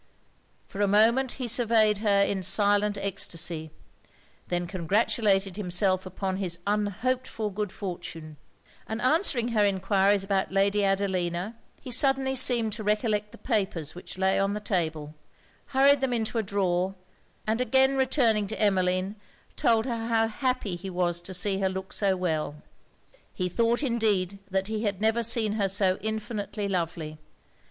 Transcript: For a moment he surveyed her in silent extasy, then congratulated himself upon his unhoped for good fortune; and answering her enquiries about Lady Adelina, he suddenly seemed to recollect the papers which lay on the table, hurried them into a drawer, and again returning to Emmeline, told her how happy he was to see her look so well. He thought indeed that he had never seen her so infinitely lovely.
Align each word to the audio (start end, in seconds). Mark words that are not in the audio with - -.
For 0.65 0.81
a 0.81 0.87
moment 0.87 1.33
he 1.33 1.47
surveyed 1.47 1.99
her 1.99 2.21
in 2.23 2.41
silent 2.41 2.97
extasy, 2.97 3.69
then 4.47 4.65
congratulated 4.65 5.57
himself 5.57 6.07
upon 6.07 6.37
his 6.37 6.57
unhoped 6.65 7.27
for 7.27 7.51
good 7.53 7.71
fortune; 7.71 8.37
and 8.87 8.99
answering 8.99 9.49
her 9.49 9.63
enquiries 9.63 10.23
about 10.23 10.51
Lady 10.51 10.83
Adelina, 10.83 11.55
he 11.83 11.91
suddenly 11.91 12.35
seemed 12.35 12.73
to 12.73 12.83
recollect 12.83 13.31
the 13.31 13.37
papers 13.37 13.93
which 13.93 14.17
lay 14.17 14.39
on 14.39 14.55
the 14.55 14.59
table, 14.59 15.13
hurried 15.67 16.01
them 16.01 16.13
into 16.13 16.39
a 16.39 16.41
drawer, 16.41 16.95
and 17.45 17.61
again 17.61 17.95
returning 17.95 18.47
to 18.47 18.59
Emmeline, 18.59 19.15
told 19.55 19.85
her 19.85 20.07
how 20.07 20.27
happy 20.27 20.75
he 20.75 20.89
was 20.89 21.21
to 21.21 21.31
see 21.31 21.59
her 21.59 21.69
look 21.69 21.93
so 21.93 22.17
well. 22.17 22.55
He 23.35 23.47
thought 23.47 23.83
indeed 23.83 24.39
that 24.49 24.65
he 24.65 24.81
had 24.81 24.99
never 24.99 25.21
seen 25.21 25.51
her 25.61 25.69
so 25.69 25.99
infinitely 26.01 26.67
lovely. 26.67 27.19